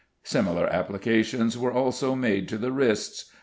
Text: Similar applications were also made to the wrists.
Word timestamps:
Similar 0.23 0.65
applications 0.65 1.59
were 1.59 1.71
also 1.71 2.15
made 2.15 2.49
to 2.49 2.57
the 2.57 2.71
wrists. 2.71 3.31